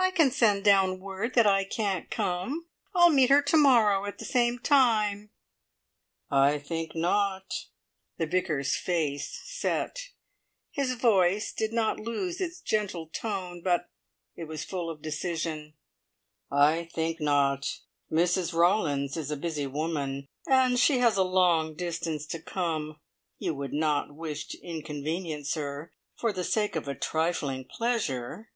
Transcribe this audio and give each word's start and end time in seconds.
"I 0.00 0.10
can 0.10 0.30
send 0.30 0.64
down 0.64 1.00
word 1.00 1.34
that 1.34 1.46
I 1.46 1.64
can't 1.64 2.10
come. 2.10 2.66
I'll 2.94 3.10
meet 3.10 3.28
her 3.28 3.42
to 3.42 3.56
morrow 3.58 4.06
at 4.06 4.16
the 4.18 4.24
same 4.24 4.58
time." 4.58 5.28
"I 6.30 6.58
think 6.58 6.94
not." 6.94 7.66
The 8.16 8.26
Vicar's 8.26 8.74
face 8.74 9.38
set; 9.44 9.98
his 10.70 10.94
voice 10.94 11.52
did 11.52 11.74
not 11.74 12.00
lose 12.00 12.40
its 12.40 12.62
gentle 12.62 13.08
tone, 13.08 13.60
but 13.62 13.90
it 14.34 14.44
was 14.44 14.64
full 14.64 14.88
of 14.88 15.02
decision. 15.02 15.74
"I 16.50 16.86
think 16.86 17.20
not. 17.20 17.66
Mrs 18.10 18.54
Rawlins 18.54 19.14
is 19.18 19.30
a 19.30 19.36
busy 19.36 19.66
woman, 19.66 20.26
and 20.46 20.78
she 20.78 21.00
has 21.00 21.18
a 21.18 21.22
long 21.24 21.74
distance 21.74 22.24
to 22.28 22.40
come. 22.40 22.98
You 23.36 23.52
would 23.56 23.74
not 23.74 24.14
wish 24.14 24.46
to 24.46 24.60
inconvenience 24.66 25.52
her 25.54 25.92
for 26.16 26.32
the 26.32 26.44
sake 26.44 26.76
of 26.76 26.88
a 26.88 26.94
trifling 26.94 27.66
pleasure!" 27.66 28.52